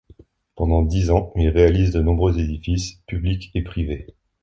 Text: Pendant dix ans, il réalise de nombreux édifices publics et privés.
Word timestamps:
Pendant 0.55 0.81
dix 0.81 1.11
ans, 1.11 1.31
il 1.35 1.49
réalise 1.49 1.91
de 1.91 2.01
nombreux 2.01 2.39
édifices 2.39 3.03
publics 3.05 3.51
et 3.53 3.61
privés. 3.61 4.07